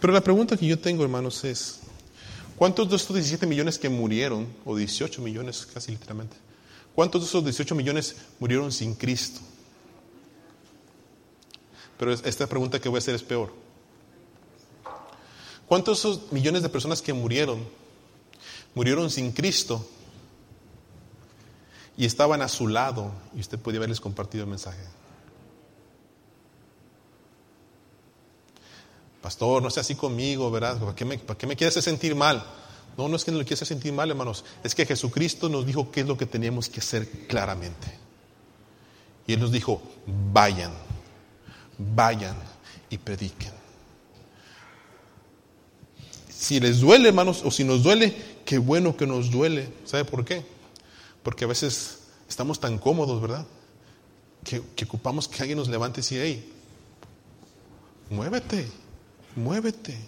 [0.00, 1.80] Pero la pregunta que yo tengo, hermanos, es,
[2.56, 6.36] ¿cuántos de estos 17 millones que murieron, o 18 millones casi literalmente,
[6.94, 9.40] cuántos de esos 18 millones murieron sin Cristo?
[11.98, 13.63] Pero esta pregunta que voy a hacer es peor.
[15.68, 17.66] ¿Cuántos esos millones de personas que murieron,
[18.74, 19.86] murieron sin Cristo
[21.96, 24.82] y estaban a su lado y usted podía haberles compartido el mensaje?
[29.22, 30.78] Pastor, no sea así conmigo, ¿verdad?
[30.78, 32.44] ¿Para qué me, para qué me quiere hacer sentir mal?
[32.98, 34.44] No, no es que no le quiera hacer sentir mal, hermanos.
[34.62, 37.98] Es que Jesucristo nos dijo qué es lo que teníamos que hacer claramente.
[39.26, 39.80] Y Él nos dijo,
[40.32, 40.72] vayan,
[41.78, 42.36] vayan
[42.90, 43.63] y prediquen.
[46.44, 49.66] Si les duele, hermanos, o si nos duele, qué bueno que nos duele.
[49.86, 50.44] ¿Sabe por qué?
[51.22, 53.46] Porque a veces estamos tan cómodos, ¿verdad?
[54.44, 56.52] Que, ocupamos que alguien nos levante y diga, hey,
[58.10, 58.68] muévete,
[59.34, 59.98] muévete.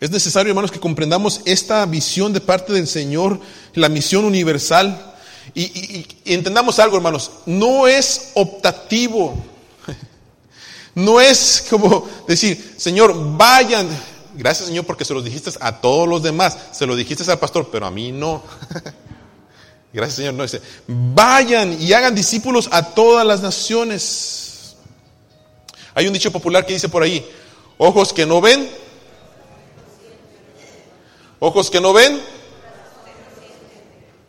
[0.00, 3.38] Es necesario, hermanos, que comprendamos esta visión de parte del Señor,
[3.74, 5.14] la misión universal.
[5.54, 9.49] Y, entendamos algo, hermanos, no es optativo.
[11.04, 13.88] No es como decir, Señor, vayan.
[14.34, 16.56] Gracias, Señor, porque se los dijiste a todos los demás.
[16.72, 18.42] Se lo dijiste al pastor, pero a mí no.
[19.92, 20.34] Gracias, Señor.
[20.34, 24.76] No dice, vayan y hagan discípulos a todas las naciones.
[25.94, 27.28] Hay un dicho popular que dice por ahí,
[27.78, 28.70] ojos que no ven,
[31.40, 32.20] ojos que no ven.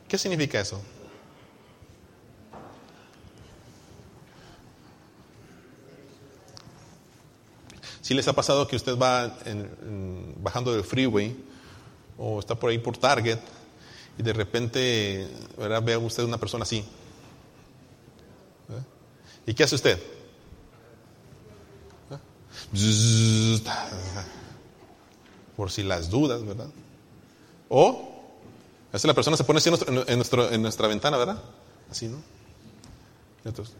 [0.07, 0.81] ¿Qué significa eso?
[8.01, 11.35] Si les ha pasado que usted va en, bajando del freeway
[12.17, 13.39] o está por ahí por Target
[14.17, 15.83] y de repente ¿verdad?
[15.83, 16.79] ve a usted una persona así.
[16.79, 16.83] ¿Eh?
[19.47, 19.99] ¿Y qué hace usted?
[22.09, 22.17] ¿Eh?
[25.55, 26.69] Por si las dudas, ¿verdad?
[27.69, 28.07] O
[28.91, 31.41] la persona se pone así en, nuestro, en, nuestro, en nuestra ventana, ¿verdad?
[31.89, 32.17] Así, ¿no?
[33.45, 33.75] Entonces,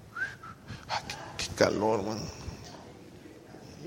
[0.88, 2.19] ¡ay, qué, qué calor, man!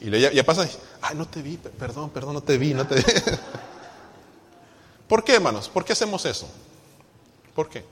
[0.04, 0.68] Y ya, ya pasa,
[1.00, 3.02] ay, no te vi, perdón, perdón, no te vi, no te vi.
[5.08, 5.70] ¿Por qué, hermanos?
[5.70, 6.46] ¿Por qué hacemos eso?
[7.54, 7.82] ¿Por qué?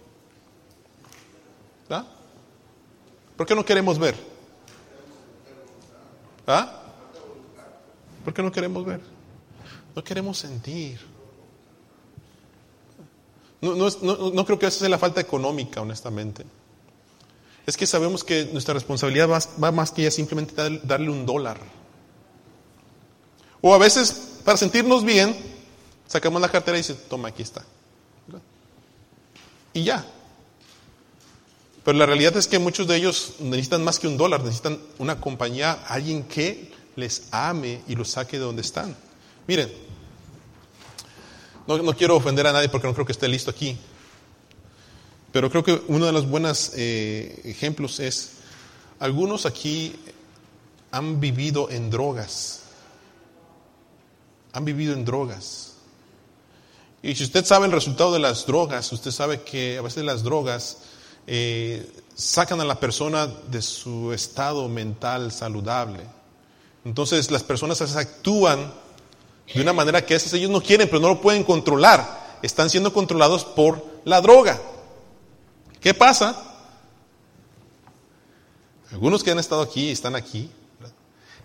[1.89, 2.05] ¿Ah?
[3.35, 4.15] ¿Por qué no queremos ver?
[6.47, 6.83] ¿Ah?
[8.23, 9.01] ¿Por qué no queremos ver?
[9.97, 11.01] No queremos sentir.
[13.63, 16.45] No, no, no, no creo que esa sea la falta económica, honestamente.
[17.65, 21.82] Es que sabemos que nuestra responsabilidad va, va más que ya simplemente darle un dólar.
[23.63, 25.35] O a veces, para sentirnos bien,
[26.09, 27.65] sacamos la cartera y dice, toma, aquí está.
[29.73, 30.05] Y ya.
[31.85, 35.21] Pero la realidad es que muchos de ellos necesitan más que un dólar, necesitan una
[35.21, 38.97] compañía, alguien que les ame y los saque de donde están.
[39.47, 39.73] Miren,
[41.67, 43.79] no, no quiero ofender a nadie porque no creo que esté listo aquí,
[45.33, 48.33] pero creo que uno de los buenos eh, ejemplos es,
[48.99, 49.95] algunos aquí
[50.91, 52.62] han vivido en drogas
[54.53, 55.73] han vivido en drogas.
[57.03, 60.23] Y si usted sabe el resultado de las drogas, usted sabe que a veces las
[60.23, 60.79] drogas
[61.27, 66.01] eh, sacan a la persona de su estado mental saludable.
[66.85, 68.73] Entonces las personas actúan
[69.53, 72.39] de una manera que a veces ellos no quieren, pero no lo pueden controlar.
[72.43, 74.61] Están siendo controlados por la droga.
[75.81, 76.41] ¿Qué pasa?
[78.93, 80.51] Algunos que han estado aquí, están aquí,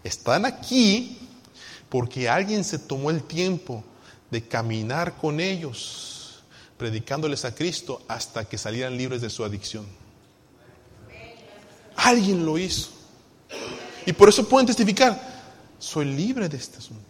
[0.03, 1.26] están aquí
[1.89, 3.83] porque alguien se tomó el tiempo
[4.29, 6.43] de caminar con ellos,
[6.77, 9.85] predicándoles a Cristo hasta que salieran libres de su adicción.
[11.95, 12.89] Alguien lo hizo.
[14.05, 15.19] Y por eso pueden testificar,
[15.79, 17.03] soy libre de este asunto.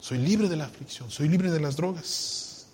[0.00, 2.66] Soy libre de la aflicción, soy libre de las drogas.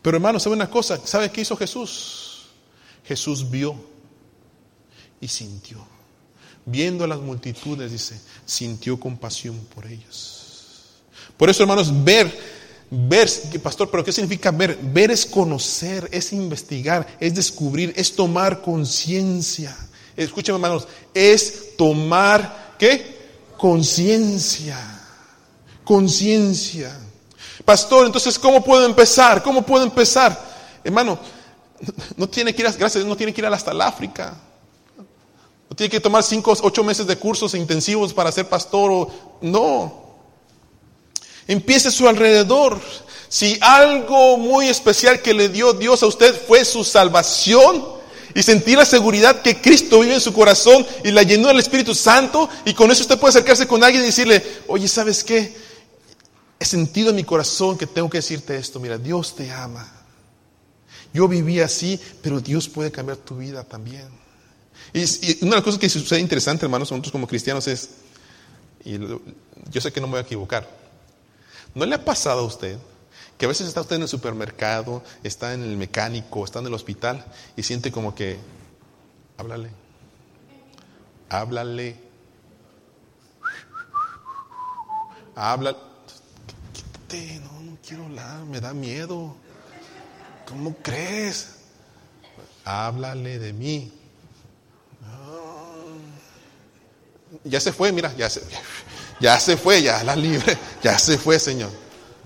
[0.00, 1.04] Pero hermano, ¿sabe una cosa?
[1.04, 2.46] ¿Sabe qué hizo Jesús?
[3.04, 3.74] Jesús vio
[5.20, 5.99] y sintió
[6.66, 10.40] viendo a las multitudes, dice, sintió compasión por ellos.
[11.36, 12.30] Por eso, hermanos, ver,
[12.90, 13.28] ver,
[13.62, 14.78] pastor, pero ¿qué significa ver?
[14.82, 19.76] Ver es conocer, es investigar, es descubrir, es tomar conciencia.
[20.16, 23.18] Escúchame, hermanos, es tomar, ¿qué?
[23.56, 24.78] Conciencia.
[25.84, 26.96] Conciencia.
[27.64, 29.42] Pastor, entonces, ¿cómo puedo empezar?
[29.42, 30.50] ¿Cómo puedo empezar?
[30.84, 31.18] Hermano,
[32.16, 34.34] no tiene que ir, gracias no tiene que ir hasta el África.
[35.70, 38.90] No tiene que tomar cinco, ocho meses de cursos intensivos para ser pastor.
[38.90, 39.10] O,
[39.40, 40.02] no.
[41.46, 42.78] Empiece a su alrededor.
[43.28, 48.00] Si algo muy especial que le dio Dios a usted fue su salvación,
[48.34, 51.94] y sentir la seguridad que Cristo vive en su corazón y la llenó del Espíritu
[51.94, 55.54] Santo y con eso usted puede acercarse con alguien y decirle, oye, ¿sabes qué?
[56.58, 59.90] He sentido en mi corazón que tengo que decirte esto, mira, Dios te ama.
[61.12, 64.19] Yo viví así, pero Dios puede cambiar tu vida también.
[64.92, 67.90] Y, una de las cosas que sucede interesante, hermanos, nosotros como cristianos es,
[68.84, 70.68] y yo sé que no me voy a equivocar,
[71.74, 72.78] ¿no le ha pasado a usted
[73.40, 76.74] que a veces está usted en el supermercado, está en el mecánico, está en el
[76.74, 77.24] hospital
[77.56, 78.38] y siente como que,
[79.38, 79.70] háblale,
[81.30, 81.96] háblale,
[85.34, 85.78] háblale,
[86.74, 89.34] quítate, no, no quiero hablar, me da miedo.
[90.46, 91.60] ¿Cómo crees?
[92.66, 93.99] Háblale de mí.
[97.44, 98.42] Ya se fue, mira, ya se,
[99.20, 101.70] ya se fue, ya la libre, ya se fue, Señor.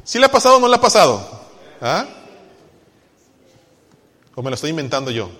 [0.03, 1.43] ¿Sí le ha pasado o no le ha pasado?
[1.81, 2.07] ¿Ah?
[4.35, 5.31] ¿O me lo estoy inventando yo?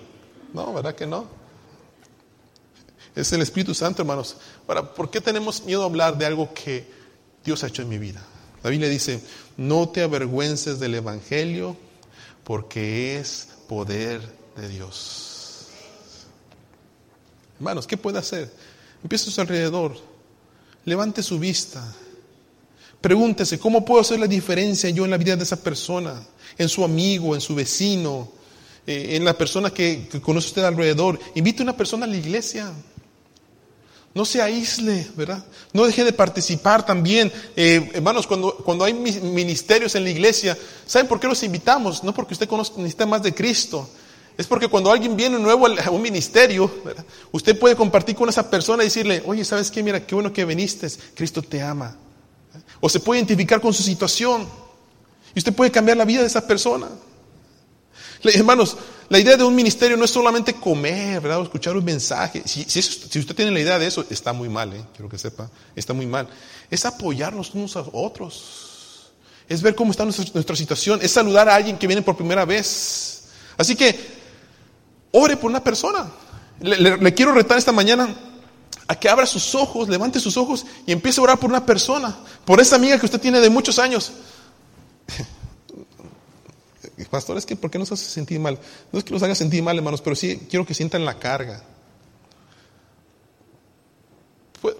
[0.53, 1.27] No, ¿verdad que no?
[3.15, 4.37] Es el Espíritu Santo, hermanos.
[4.67, 6.87] Ahora, ¿por qué tenemos miedo a hablar de algo que
[7.43, 8.21] Dios ha hecho en mi vida?
[8.63, 9.21] La Biblia dice,
[9.57, 11.77] no te avergüences del Evangelio
[12.43, 14.21] porque es poder
[14.55, 15.67] de Dios.
[17.57, 18.51] Hermanos, ¿qué puede hacer?
[19.03, 19.97] Empieza a su alrededor,
[20.85, 21.93] levante su vista,
[23.05, 26.25] Pregúntese, ¿cómo puedo hacer la diferencia yo en la vida de esa persona?
[26.57, 28.31] En su amigo, en su vecino,
[28.87, 31.19] eh, en la persona que, conoce usted alrededor.
[31.35, 32.73] Invite a una persona a la iglesia.
[34.15, 35.45] No se aísle, ¿verdad?
[35.71, 37.31] No deje de participar también.
[37.55, 42.03] Eh, hermanos, cuando, cuando hay ministerios en la iglesia, ¿saben por qué los invitamos?
[42.03, 43.87] No porque usted conozca, más de Cristo.
[44.37, 46.69] Es porque cuando alguien viene nuevo a un ministerio,
[47.31, 49.81] usted puede compartir con esa persona y decirle, oye, ¿sabes qué?
[49.81, 50.87] Mira, qué bueno que viniste.
[51.15, 51.97] Cristo te ama
[52.79, 54.47] o se puede identificar con su situación.
[55.33, 56.87] Y usted puede cambiar la vida de esa persona.
[58.23, 58.77] Hermanos,
[59.09, 61.39] la idea de un ministerio no es solamente comer, ¿verdad?
[61.39, 62.41] O escuchar un mensaje.
[62.45, 64.83] Si, usted tiene la idea de eso, está muy mal, ¿eh?
[64.93, 66.27] quiero que sepa, está muy mal.
[66.71, 69.11] Es apoyarnos unos a otros.
[69.47, 70.99] Es ver cómo está nuestra, situación.
[71.03, 73.25] Es saludar a alguien que viene por primera vez.
[73.57, 74.14] Así que,
[75.15, 76.11] ore por una persona.
[76.59, 78.13] le quiero retar esta mañana
[78.87, 82.15] a que abra sus ojos, levante sus ojos y empiece a orar por una persona,
[82.43, 84.11] por esa amiga que usted tiene de muchos años.
[87.09, 88.59] Pastor, es que ¿por qué nos hace sentir mal?
[88.91, 91.63] No es que nos haga sentir mal, hermanos, pero sí quiero que sientan la carga.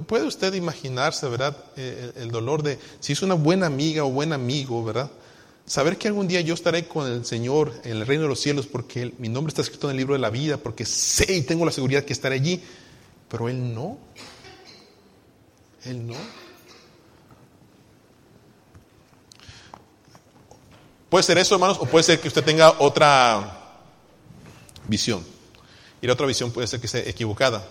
[0.08, 4.34] ¿Puede usted imaginarse, verdad, eh, el dolor de si es una buena amiga o buen
[4.34, 5.12] amigo, verdad?
[5.66, 8.68] Saber que algún día yo estaré con el Señor en el reino de los cielos
[8.68, 11.66] porque mi nombre está escrito en el libro de la vida, porque sé y tengo
[11.66, 12.62] la seguridad que estaré allí.
[13.30, 13.98] Pero él no.
[15.86, 16.16] Él no.
[21.10, 23.80] Puede ser eso, hermanos, o puede ser que usted tenga otra
[24.88, 25.24] visión.
[26.02, 27.68] Y la otra visión puede ser que sea equivocada.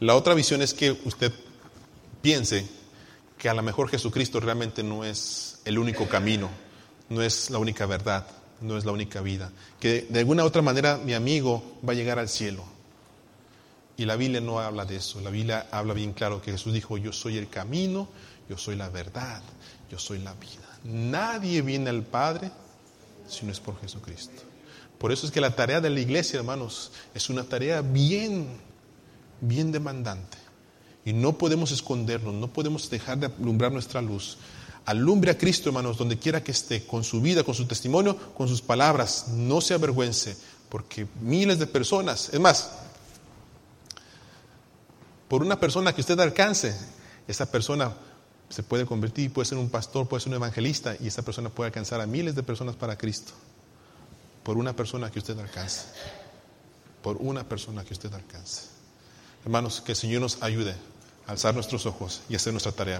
[0.00, 1.32] La otra visión es que usted
[2.20, 2.66] piense
[3.38, 6.50] que a lo mejor Jesucristo realmente no es el único camino,
[7.10, 8.26] no es la única verdad,
[8.62, 9.52] no es la única vida.
[9.78, 12.64] Que de alguna otra manera mi amigo va a llegar al cielo.
[13.96, 15.20] Y la Biblia no habla de eso.
[15.20, 18.08] La Biblia habla bien claro que Jesús dijo, yo soy el camino,
[18.48, 19.42] yo soy la verdad,
[19.90, 20.78] yo soy la vida.
[20.84, 22.50] Nadie viene al Padre
[23.28, 24.42] si no es por Jesucristo.
[24.98, 28.48] Por eso es que la tarea de la iglesia, hermanos, es una tarea bien,
[29.40, 30.38] bien demandante.
[31.04, 34.36] Y no podemos escondernos, no podemos dejar de alumbrar nuestra luz.
[34.90, 38.48] Alumbre a Cristo, hermanos, donde quiera que esté, con su vida, con su testimonio, con
[38.48, 39.28] sus palabras.
[39.28, 40.36] No se avergüence,
[40.68, 42.72] porque miles de personas, es más,
[45.28, 46.76] por una persona que usted alcance,
[47.28, 47.92] esa persona
[48.48, 51.68] se puede convertir, puede ser un pastor, puede ser un evangelista y esa persona puede
[51.68, 53.30] alcanzar a miles de personas para Cristo.
[54.42, 55.84] Por una persona que usted alcance.
[57.00, 58.62] Por una persona que usted alcance.
[59.44, 60.74] Hermanos, que el Señor nos ayude
[61.28, 62.98] a alzar nuestros ojos y hacer nuestra tarea.